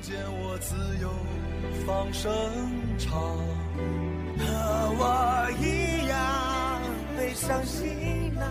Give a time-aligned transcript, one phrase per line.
[0.00, 1.10] 见我自由
[1.86, 2.32] 放声
[2.96, 3.20] 唱，
[4.38, 4.46] 和
[4.98, 6.80] 我一样
[7.18, 8.48] 背上行囊，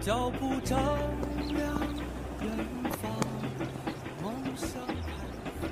[0.00, 0.76] 脚步丈
[1.46, 1.64] 量
[2.42, 2.50] 远
[3.00, 3.12] 方，
[4.20, 5.06] 梦想开
[5.60, 5.70] 放。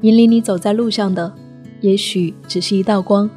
[0.00, 1.32] 引领你走在路上的，
[1.80, 3.30] 也许只是一道光。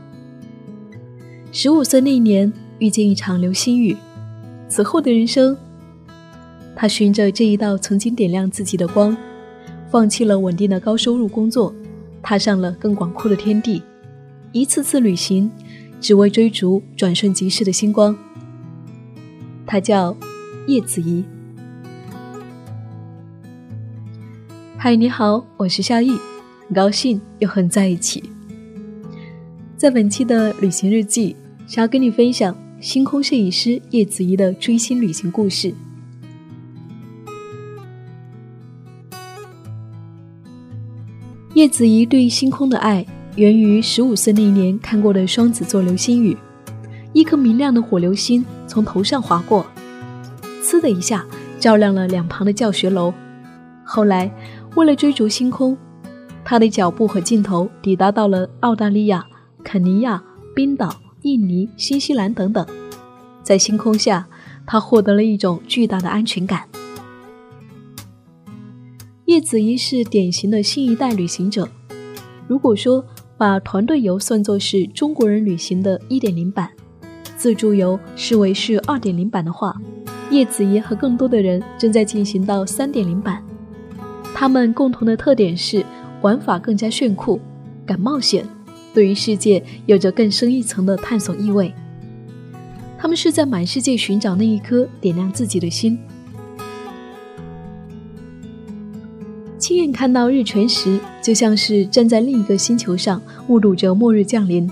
[1.52, 3.96] 十五岁那年，遇见一场流星雨，
[4.70, 5.56] 此后的人生，
[6.76, 9.16] 他循着这一道曾经点亮自己的光，
[9.90, 11.74] 放弃了稳定的高收入工作，
[12.24, 13.84] 踏上了更广阔的天地，
[14.54, 15.52] 一次次旅行，
[16.00, 18.18] 只为追逐转瞬即逝的星光。
[19.66, 20.16] 他叫
[20.68, 21.24] 叶子怡。
[24.78, 26.12] 嗨，你好，我是夏意。
[26.66, 28.24] 很高兴又和你在一起。
[29.76, 31.36] 在本期的旅行日记，
[31.68, 35.74] 想要跟你分享星空摄影师叶子怡的追星旅行故事。
[41.56, 46.38] 叶子怡对星空的爱源于十五岁那一年看过的双子座流星雨，
[47.12, 49.66] 一颗明亮的火流星从头上划过，
[50.64, 51.26] 呲的一下
[51.60, 53.14] 照亮了两旁的教学楼。
[53.84, 54.32] 后来，
[54.78, 55.78] 为了追逐星空。
[56.46, 59.24] 他的脚步和镜头抵达到了澳大利亚、
[59.64, 60.24] 肯尼亚、
[60.56, 62.66] 冰岛、印尼、新西兰等等，
[63.44, 64.28] 在星空下，
[64.66, 66.64] 他获得了一种巨大的安全感。
[69.26, 71.70] 叶子怡是典型的新一代旅行者。
[72.48, 73.06] 如果说
[73.38, 76.70] 把团队游算作是中国人旅行的一点零版，
[77.38, 79.76] 自助游视为是二点零版的话，
[80.32, 83.44] 叶子怡和更多的人正在进行到三点零版。
[84.34, 85.86] 他们共同的特点是。
[86.22, 87.40] 玩法更加炫酷，
[87.86, 88.46] 敢冒险，
[88.94, 91.74] 对于世界有着更深一层的探索意味。
[92.98, 95.98] 他们是在满世界寻找那一颗点亮自己的心。
[99.58, 104.70] 亲眼看到日全食，就像是站在另一个星球上，目睹着末日降临。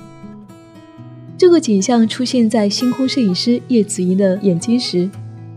[1.37, 5.09] 这个景象出现在星空摄影师叶子怡的眼睛时，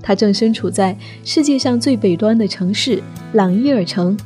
[0.02, 4.16] 他正身处在世界上最北端的城市朗伊尔城。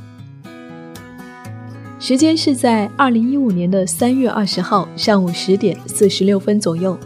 [2.06, 6.98] 时间是在二零一五年的三月二十号上午十点四十六分左右。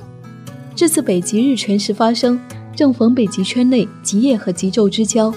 [0.75, 2.37] 这次北极日全食发生，
[2.75, 5.33] 正逢北极圈内极夜和极昼之交，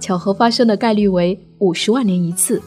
[0.00, 2.60] 巧合发生的概率为五十万年一次。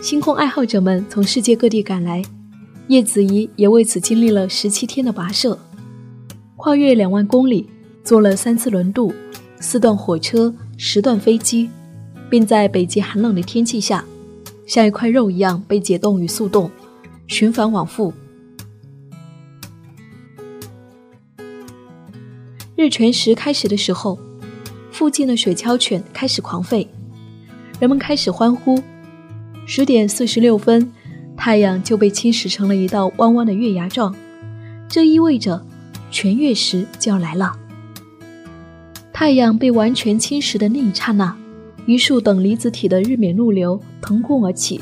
[0.00, 2.22] 星空爱好者们从世界各地赶来，
[2.86, 5.58] 叶子怡也为此经历了十七天的跋涉，
[6.54, 7.68] 跨越两万公里，
[8.04, 9.12] 坐了三次轮渡，
[9.58, 11.68] 四段火车，十段飞机。
[12.30, 14.04] 并在北极寒冷的天气下，
[14.66, 16.70] 像一块肉一样被解冻与速冻，
[17.26, 18.14] 循环往复。
[22.76, 24.18] 日全食开始的时候，
[24.90, 26.86] 附近的雪橇犬开始狂吠，
[27.78, 28.80] 人们开始欢呼。
[29.66, 30.90] 十点四十六分，
[31.36, 34.14] 太阳就被侵蚀成了一道弯弯的月牙状，
[34.88, 35.66] 这意味着
[36.10, 37.52] 全月食就要来了。
[39.12, 41.36] 太阳被完全侵蚀的那一刹那。
[41.86, 44.80] 一束等离子体的日冕怒流腾空而起，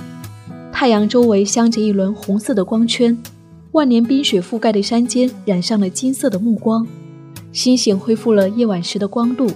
[0.72, 3.16] 太阳周围镶着一轮红色的光圈，
[3.72, 6.86] 万年冰雪覆盖的山间染上了金色的目光，
[7.52, 9.50] 星星恢复了夜晚时的光度。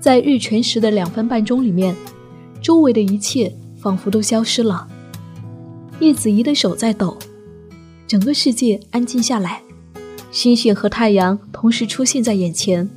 [0.00, 1.96] 在日全食的两分半钟里面，
[2.60, 4.86] 周围的一切仿佛都消失了。
[6.00, 7.16] 叶子怡的手在抖，
[8.06, 9.62] 整个世界安静下来，
[10.30, 12.90] 星星和太阳同时出现在眼前。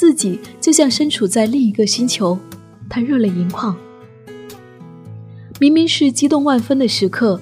[0.00, 2.38] 自己就像身处在另一个星球，
[2.88, 3.76] 他热泪盈眶。
[5.58, 7.38] 明明是激动万分的时刻，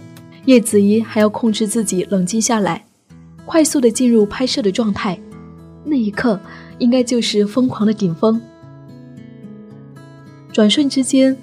[0.46, 2.84] 叶子怡还要控制自己冷静下来，
[3.46, 5.16] 快速的进入拍摄的状态。
[5.84, 6.40] 那一刻，
[6.80, 8.42] 应该就是疯狂的顶峰。
[10.52, 11.36] 转瞬之间，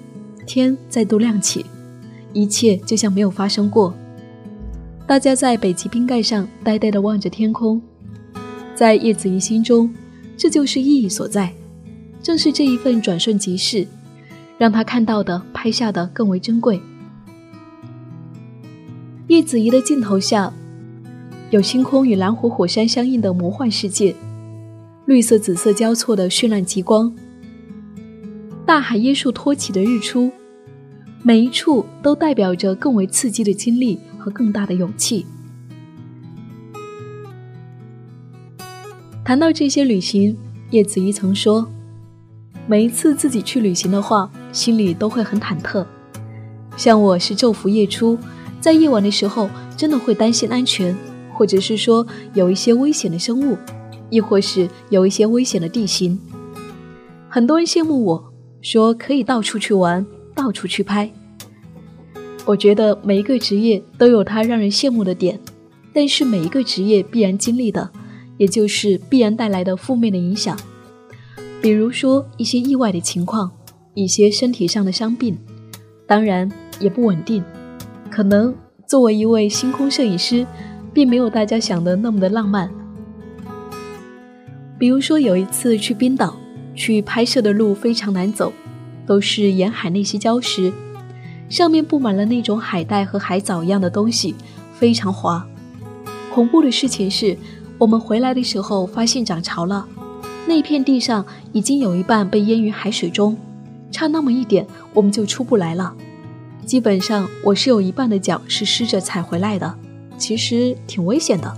[0.44, 1.64] 天再度亮起，
[2.34, 3.94] 一切就像没有发生过。
[5.06, 7.80] 大家在北极冰盖上呆呆的望着天空，
[8.74, 9.90] 在叶子怡心中。
[10.36, 11.52] 这就是意义所在，
[12.22, 13.86] 正是这一份转瞬即逝，
[14.58, 16.80] 让他看到的、拍下的更为珍贵。
[19.28, 20.52] 叶子怡的镜头下，
[21.50, 24.14] 有星空与蓝湖火山相映的魔幻世界，
[25.06, 27.12] 绿色紫色交错的绚烂极光，
[28.66, 30.30] 大海椰树托起的日出，
[31.22, 35.24] 每一处都代表着更为刺激的经历和更大的勇气。
[39.26, 40.38] 谈到这些旅行，
[40.70, 41.68] 叶子怡曾说
[42.68, 45.84] ：“每一次自己去旅行的话，心里都会很忐忑。
[46.76, 48.16] 像我是昼伏夜出，
[48.60, 50.96] 在夜晚的时候，真的会担心安全，
[51.32, 53.58] 或者是说有一些危险的生物，
[54.10, 56.16] 亦或是有一些危险的地形。
[57.28, 58.32] 很多人羡慕我
[58.62, 60.06] 说可以到处去玩，
[60.36, 61.10] 到处去拍。
[62.44, 65.40] 我觉得每一个职业都有它让人羡慕的点，
[65.92, 67.90] 但是每一个职业必然经历的。”
[68.38, 70.58] 也就是必然带来的负面的影响，
[71.62, 73.50] 比如说一些意外的情况，
[73.94, 75.38] 一些身体上的伤病，
[76.06, 77.42] 当然也不稳定。
[78.10, 78.54] 可能
[78.86, 80.46] 作为一位星空摄影师，
[80.92, 82.70] 并没有大家想的那么的浪漫。
[84.78, 86.36] 比如说有一次去冰岛，
[86.74, 88.52] 去拍摄的路非常难走，
[89.06, 90.70] 都是沿海那些礁石，
[91.48, 94.34] 上面布满了那种海带和海藻一样的东西，
[94.74, 95.46] 非常滑。
[96.34, 97.36] 恐怖的事情是。
[97.78, 99.86] 我们回来的时候，发现涨潮了，
[100.46, 103.36] 那片地上已经有一半被淹于海水中，
[103.90, 105.94] 差那么一点，我们就出不来了。
[106.64, 109.78] 基本上，我是有一半的脚是湿着踩回来的，
[110.16, 111.54] 其实挺危险的。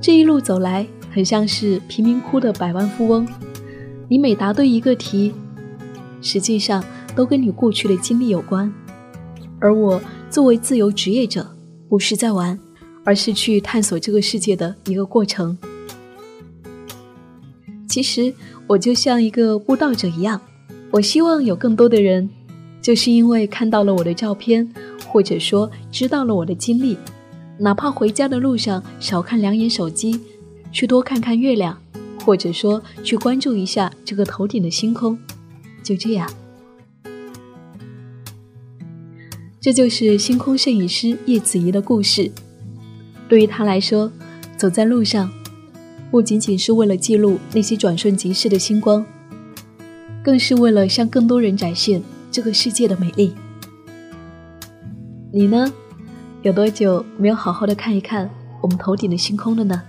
[0.00, 3.26] 这一路走来，很像是贫民窟的百万富翁。
[4.08, 5.34] 你每答对一个题，
[6.22, 6.84] 实际上
[7.16, 8.72] 都跟你过去的经历有关，
[9.58, 10.00] 而我。
[10.28, 11.46] 作为自由职业者，
[11.88, 12.58] 不是在玩，
[13.04, 15.56] 而是去探索这个世界的一个过程。
[17.88, 18.34] 其实
[18.66, 20.40] 我就像一个布道者一样，
[20.90, 22.28] 我希望有更多的人，
[22.82, 24.70] 就是因为看到了我的照片，
[25.06, 26.98] 或者说知道了我的经历，
[27.58, 30.20] 哪怕回家的路上少看两眼手机，
[30.70, 31.80] 去多看看月亮，
[32.24, 35.18] 或者说去关注一下这个头顶的星空，
[35.82, 36.28] 就这样。
[39.66, 42.30] 这就是星空摄影师叶子怡的故事。
[43.28, 44.12] 对于他来说，
[44.56, 45.28] 走在路上，
[46.08, 49.04] 不仅仅是为了记录那些转瞬即逝的星光，
[50.22, 53.34] 更是为了向更多人展现这个世界的美丽。
[55.32, 55.72] 你呢？
[56.42, 58.30] 有多久没有好好的看一看
[58.62, 59.82] 我们头顶的星空了呢？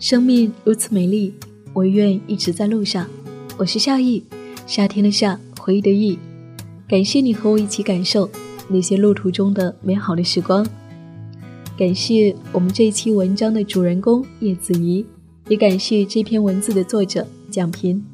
[0.00, 1.32] 生命如此美丽，
[1.72, 3.06] 我愿一直在路上。
[3.58, 4.22] 我是夏意，
[4.66, 6.18] 夏天的夏，回忆的忆。
[6.86, 8.28] 感谢你和我一起感受
[8.68, 10.66] 那些路途中的美好的时光。
[11.74, 15.06] 感谢我们这一期文章的主人公叶子怡，
[15.48, 18.04] 也感谢这篇文字的作者蒋平。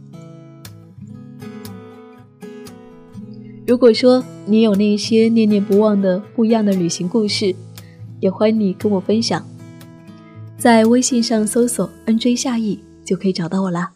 [3.66, 7.52] 如果说你有那些念念不忘的不一样的旅行故事，
[8.20, 9.44] 也欢迎你跟我分享，
[10.56, 13.90] 在微信上搜索 “nj 夏意”就可以找到我啦。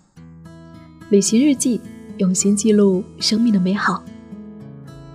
[1.08, 1.80] 旅行日记，
[2.16, 4.02] 用心记录生命的美好。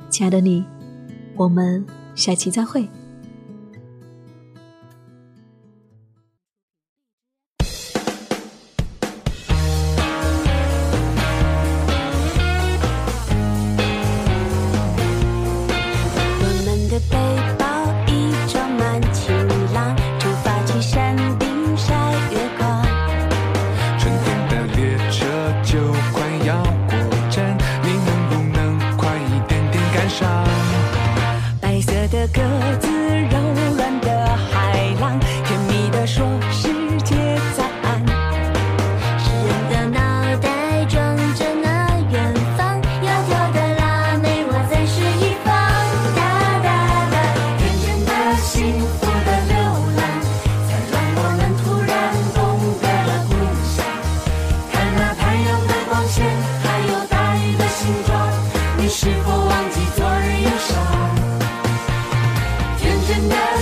[0.10, 0.64] 亲爱的你，
[1.36, 1.86] 我们
[2.16, 2.88] 下期再会。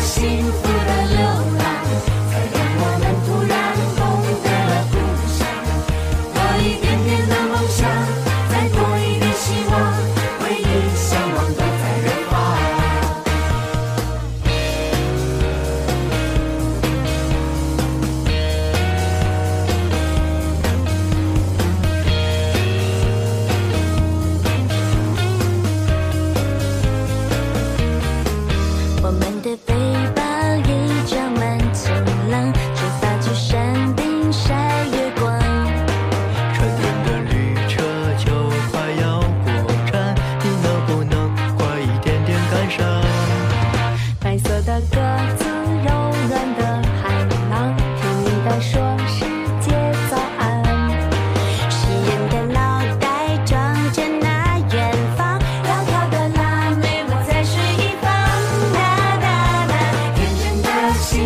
[0.01, 0.78] 幸福。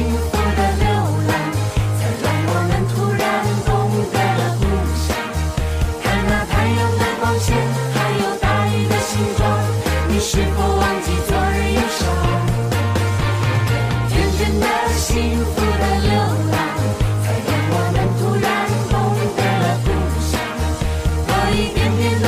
[0.04, 0.86] 幸福的流
[1.30, 1.32] 浪
[1.98, 3.24] 才让我们突然
[3.64, 3.72] 懂
[4.12, 4.62] 得了故
[5.00, 5.08] 乡
[6.04, 7.56] 看那太阳的光线
[7.96, 9.42] 还有大雨的形状
[10.10, 12.02] 你是否忘记昨日忧伤
[14.10, 14.68] 天真的
[14.98, 16.12] 幸福的流
[16.52, 16.54] 浪
[17.24, 18.46] 才让我们突然
[18.92, 18.94] 懂
[19.38, 19.88] 得了故
[20.20, 20.32] 乡
[21.28, 22.28] 多一点点的